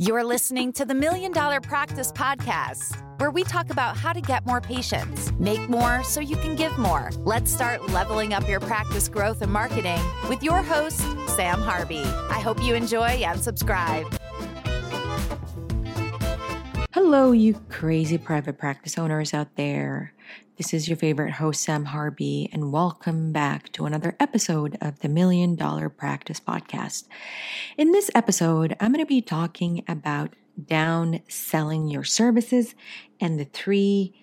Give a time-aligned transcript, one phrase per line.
[0.00, 4.44] You're listening to the Million Dollar Practice Podcast, where we talk about how to get
[4.44, 7.12] more patients, make more so you can give more.
[7.18, 11.00] Let's start leveling up your practice growth and marketing with your host,
[11.36, 12.02] Sam Harvey.
[12.02, 14.12] I hope you enjoy and subscribe.
[16.94, 20.14] Hello, you crazy private practice owners out there.
[20.58, 25.08] This is your favorite host, Sam Harby, and welcome back to another episode of the
[25.08, 27.08] Million Dollar Practice Podcast.
[27.76, 30.34] In this episode, I'm going to be talking about
[30.68, 32.76] down selling your services
[33.20, 34.14] and the three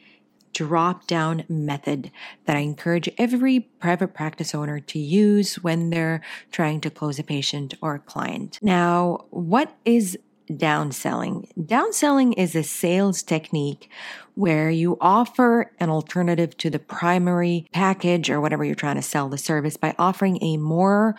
[0.53, 2.09] drop down method
[2.45, 6.21] that I encourage every private practice owner to use when they're
[6.53, 8.59] trying to close a patient or a client.
[8.61, 10.17] Now, what is
[10.51, 11.49] downselling.
[11.59, 13.89] Downselling is a sales technique
[14.35, 19.29] where you offer an alternative to the primary package or whatever you're trying to sell
[19.29, 21.15] the service by offering a more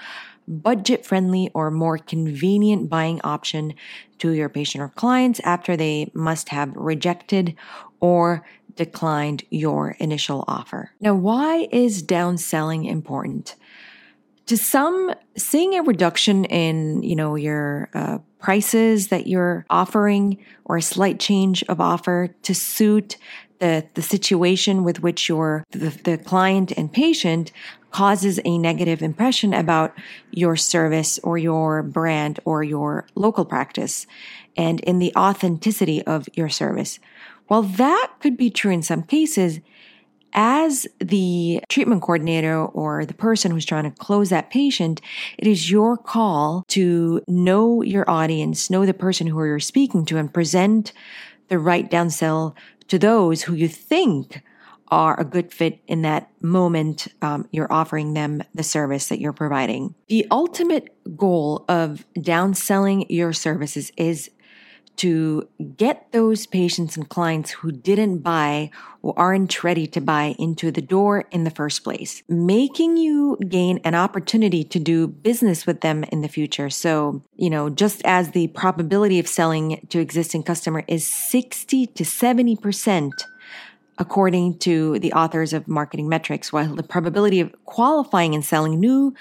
[0.49, 3.75] budget friendly or more convenient buying option
[4.19, 7.55] to your patient or clients after they must have rejected
[8.01, 10.91] or declined your initial offer.
[11.01, 13.55] Now, why is downselling important?
[14.53, 20.37] To some, seeing a reduction in, you know, your uh, prices that you're offering
[20.67, 23.17] or a slight change of offer to suit
[23.61, 27.51] the, the situation with which your the, the client and patient
[27.93, 29.95] causes a negative impression about
[30.33, 34.07] your service or your brand or your local practice
[34.55, 36.99] and in the authenticity of your service.
[37.47, 39.61] While that could be true in some cases,
[40.35, 45.01] as the treatment coordinator or the person who's trying to close that patient,
[45.39, 50.17] it is your call to know your audience, know the person who you're speaking to,
[50.17, 50.93] and present
[51.49, 52.55] the right downsell
[52.89, 54.43] to those who you think
[54.89, 59.33] are a good fit in that moment um, you're offering them the service that you're
[59.33, 59.95] providing.
[60.09, 64.31] The ultimate goal of downselling your services is
[65.03, 68.71] to get those patients and clients who didn't buy
[69.03, 73.81] or aren't ready to buy into the door in the first place, making you gain
[73.83, 76.71] an opportunity to do business with them in the future.
[76.71, 82.05] So, you know, just as the probability of selling to existing customer is 60 to
[82.05, 83.11] 70%
[83.99, 89.13] according to the authors of marketing metrics, while the probability of qualifying and selling new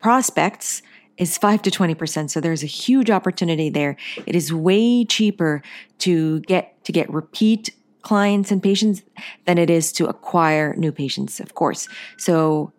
[0.00, 0.82] prospects
[1.20, 2.30] is 5 to 20%.
[2.30, 3.96] So there's a huge opportunity there.
[4.26, 5.62] It is way cheaper
[5.98, 7.70] to get to get repeat
[8.02, 9.02] clients and patients
[9.44, 11.86] than it is to acquire new patients, of course.
[12.16, 12.72] So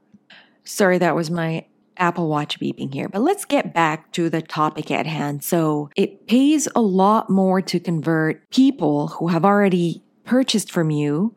[0.64, 1.66] sorry that was my
[1.98, 5.44] Apple Watch beeping here, but let's get back to the topic at hand.
[5.44, 11.36] So it pays a lot more to convert people who have already purchased from you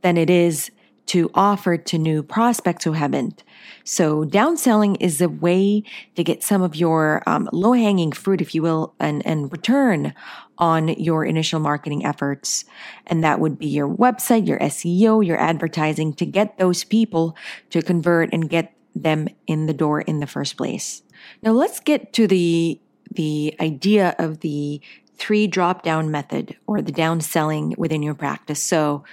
[0.00, 0.70] than it is
[1.08, 3.42] to offer to new prospects who haven't.
[3.84, 5.82] So downselling is a way
[6.16, 10.14] to get some of your um, low hanging fruit, if you will, and, and return
[10.58, 12.66] on your initial marketing efforts.
[13.06, 17.34] And that would be your website, your SEO, your advertising to get those people
[17.70, 21.02] to convert and get them in the door in the first place.
[21.42, 22.80] Now let's get to the
[23.10, 24.82] the idea of the
[25.18, 28.62] three drop down method or the down selling within your practice.
[28.62, 29.04] So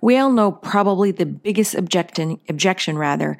[0.00, 3.38] we all know probably the biggest objection, objection rather,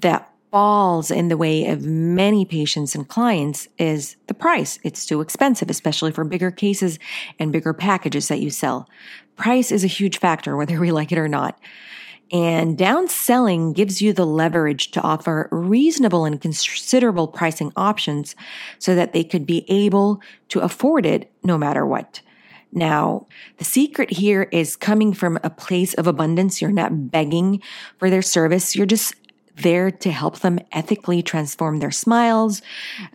[0.00, 4.78] that falls in the way of many patients and clients is the price.
[4.82, 6.98] It's too expensive, especially for bigger cases
[7.38, 8.86] and bigger packages that you sell.
[9.36, 11.58] Price is a huge factor, whether we like it or not.
[12.32, 18.34] And downselling gives you the leverage to offer reasonable and considerable pricing options
[18.78, 22.22] so that they could be able to afford it no matter what.
[22.72, 23.26] Now,
[23.58, 26.62] the secret here is coming from a place of abundance.
[26.62, 27.60] You're not begging
[27.98, 28.74] for their service.
[28.74, 29.14] You're just
[29.56, 32.62] there to help them ethically transform their smiles,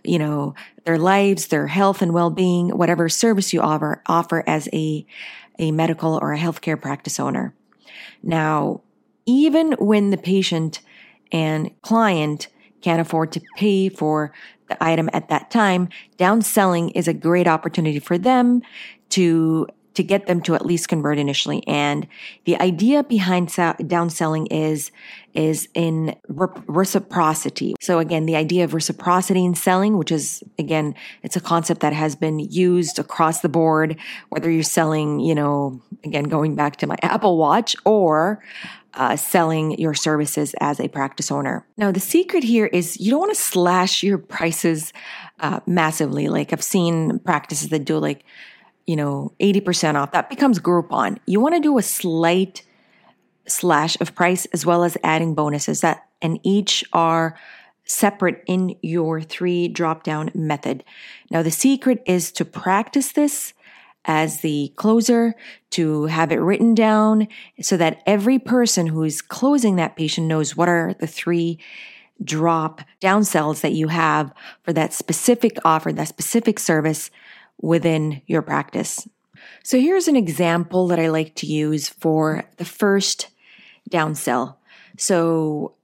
[0.04, 0.54] you know,
[0.84, 5.04] their lives, their health and well-being, whatever service you offer, offer as a,
[5.58, 7.52] a medical or a healthcare practice owner.
[8.22, 8.82] Now,
[9.28, 10.80] even when the patient
[11.30, 12.48] and client
[12.80, 14.32] can't afford to pay for
[14.68, 18.62] the item at that time, downselling is a great opportunity for them
[19.10, 21.66] to to get them to at least convert initially.
[21.66, 22.06] And
[22.44, 24.92] the idea behind downselling is
[25.34, 27.74] is in reciprocity.
[27.80, 30.94] So again, the idea of reciprocity in selling, which is again,
[31.24, 33.96] it's a concept that has been used across the board,
[34.28, 38.40] whether you're selling, you know, again, going back to my Apple Watch or
[38.98, 41.64] uh, selling your services as a practice owner.
[41.76, 44.92] Now, the secret here is you don't want to slash your prices
[45.38, 46.28] uh, massively.
[46.28, 48.24] Like I've seen practices that do like,
[48.88, 50.10] you know, 80% off.
[50.10, 51.18] That becomes Groupon.
[51.26, 52.64] You want to do a slight
[53.46, 57.38] slash of price as well as adding bonuses that, and each are
[57.84, 60.82] separate in your three drop down method.
[61.30, 63.54] Now, the secret is to practice this
[64.04, 65.34] as the closer,
[65.70, 67.28] to have it written down
[67.60, 71.58] so that every person who's closing that patient knows what are the three
[72.22, 77.10] drop down sells that you have for that specific offer, that specific service
[77.60, 79.08] within your practice.
[79.62, 83.28] So here's an example that I like to use for the first
[83.88, 84.56] down downsell.
[84.96, 85.74] So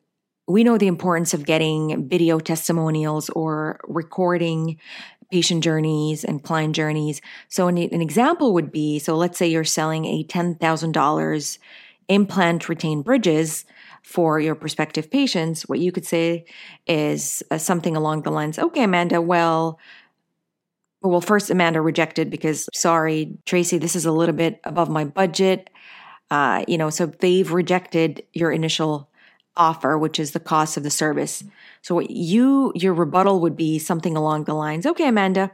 [0.47, 4.79] we know the importance of getting video testimonials or recording
[5.31, 7.21] patient journeys and client journeys.
[7.49, 11.59] So an, an example would be, so let's say you're selling a $10,000
[12.09, 13.65] implant retained bridges
[14.03, 15.63] for your prospective patients.
[15.63, 16.45] What you could say
[16.87, 19.79] is uh, something along the lines, okay, Amanda, well,
[21.03, 25.69] well, first Amanda rejected because sorry, Tracy, this is a little bit above my budget.
[26.31, 29.11] Uh, you know, so they've rejected your initial
[29.57, 31.45] offer, which is the cost of the service.
[31.83, 35.51] So what you your rebuttal would be something along the lines, okay, Amanda,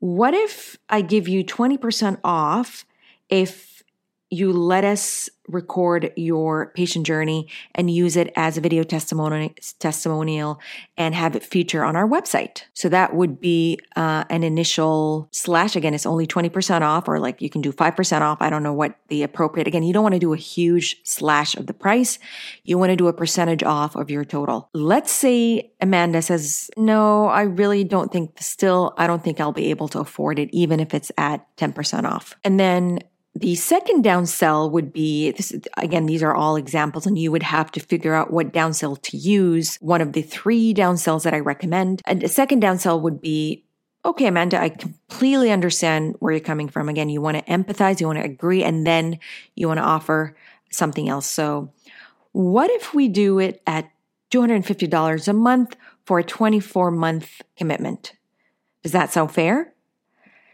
[0.00, 2.84] what if I give you 20% off
[3.28, 3.82] if
[4.30, 10.60] you let us record your patient journey and use it as a video testimonial testimonial
[10.98, 12.64] and have it feature on our website.
[12.74, 15.74] So that would be uh, an initial slash.
[15.74, 18.38] Again it's only 20% off or like you can do 5% off.
[18.40, 21.56] I don't know what the appropriate again you don't want to do a huge slash
[21.56, 22.18] of the price.
[22.64, 24.68] You want to do a percentage off of your total.
[24.74, 29.70] Let's say amanda says no i really don't think still i don't think i'll be
[29.70, 32.36] able to afford it even if it's at 10% off.
[32.44, 33.00] And then
[33.40, 37.70] the second downsell would be this again, these are all examples, and you would have
[37.72, 39.76] to figure out what downsell to use.
[39.80, 42.02] One of the three downsells that I recommend.
[42.04, 43.64] And a second downsell would be
[44.04, 46.88] okay, Amanda, I completely understand where you're coming from.
[46.88, 49.18] Again, you want to empathize, you want to agree, and then
[49.54, 50.36] you want to offer
[50.70, 51.26] something else.
[51.26, 51.72] So,
[52.32, 53.90] what if we do it at
[54.30, 58.14] $250 a month for a 24 month commitment?
[58.82, 59.74] Does that sound fair?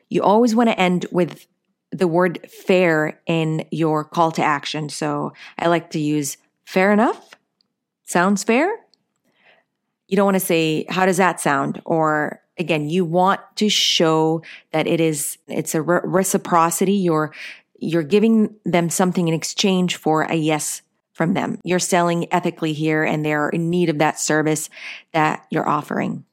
[0.09, 1.47] You always want to end with
[1.94, 4.88] the word fair in your call to action.
[4.88, 7.35] So I like to use fair enough.
[8.05, 8.69] Sounds fair.
[10.08, 11.81] You don't want to say, how does that sound?
[11.85, 14.43] Or again, you want to show
[14.73, 16.94] that it is, it's a re- reciprocity.
[16.94, 17.32] You're,
[17.79, 20.82] you're giving them something in exchange for a yes
[21.12, 21.61] from them.
[21.62, 24.69] You're selling ethically here and they're in need of that service
[25.12, 26.25] that you're offering.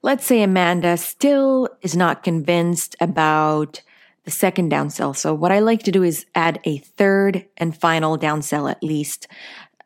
[0.00, 3.82] Let's say Amanda still is not convinced about
[4.24, 5.16] the second downsell.
[5.16, 9.26] So what I like to do is add a third and final downsell at least.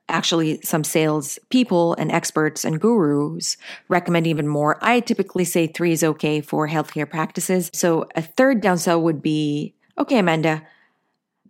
[0.08, 3.56] Actually, some sales people and experts and gurus
[3.88, 4.78] recommend even more.
[4.80, 7.70] I typically say three is okay for healthcare practices.
[7.74, 10.62] So a third downsell would be, okay, Amanda,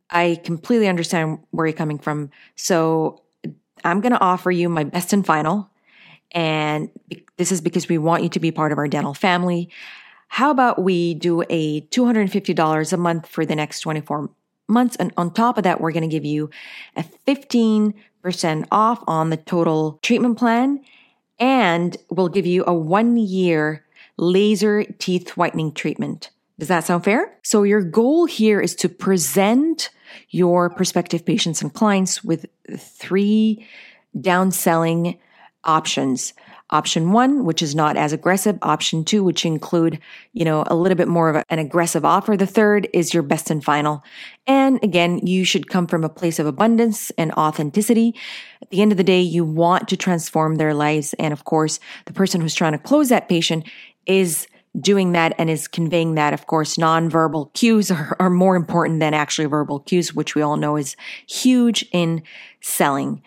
[0.08, 2.30] I completely understand where you're coming from.
[2.54, 3.22] So
[3.84, 5.68] I'm going to offer you my best and final.
[6.32, 6.90] And
[7.36, 9.70] this is because we want you to be part of our dental family.
[10.28, 14.31] How about we do a $250 a month for the next 24
[14.69, 14.96] months?
[14.96, 16.50] And on top of that, we're going to give you
[16.96, 17.94] a 15%
[18.70, 20.81] off on the total treatment plan.
[21.38, 23.84] And we'll give you a one year
[24.17, 26.31] laser teeth whitening treatment.
[26.58, 27.38] Does that sound fair?
[27.43, 29.90] So your goal here is to present
[30.31, 32.46] your prospective patients and clients with
[32.79, 33.67] three
[34.17, 35.19] downselling
[35.64, 36.32] options
[36.70, 40.00] option one, which is not as aggressive, option two, which include,
[40.32, 42.36] you know, a little bit more of an aggressive offer.
[42.36, 44.02] The third is your best and final.
[44.46, 48.14] And again, you should come from a place of abundance and authenticity.
[48.60, 51.14] At the end of the day, you want to transform their lives.
[51.14, 53.64] And of course, the person who's trying to close that patient
[54.06, 54.48] is
[54.79, 56.34] doing that and is conveying that.
[56.34, 60.56] Of course, nonverbal cues are, are more important than actually verbal cues, which we all
[60.56, 60.96] know is
[61.29, 62.22] huge in
[62.60, 63.22] selling.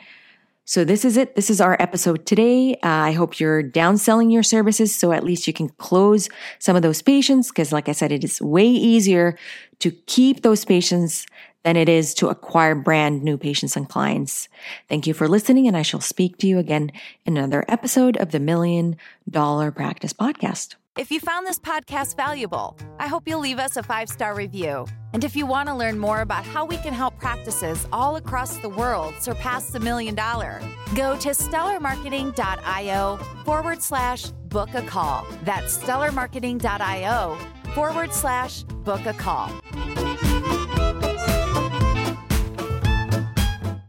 [0.70, 1.36] So this is it.
[1.36, 2.76] This is our episode today.
[2.76, 6.84] Uh, I hope you're downselling your services so at least you can close some of
[6.84, 9.36] those patients because like I said, it is way easier
[9.80, 11.26] to keep those patients
[11.64, 14.48] than it is to acquire brand new patients and clients.
[14.88, 16.92] Thank you for listening and I shall speak to you again
[17.26, 18.96] in another episode of the Million
[19.28, 20.76] Dollar Practice Podcast.
[21.00, 24.86] If you found this podcast valuable, I hope you'll leave us a five star review.
[25.14, 28.58] And if you want to learn more about how we can help practices all across
[28.58, 30.60] the world surpass the million dollar,
[30.96, 33.16] go to stellarmarketing.io
[33.46, 35.26] forward slash book a call.
[35.46, 37.38] That's stellarmarketing.io
[37.74, 39.54] forward slash book a call.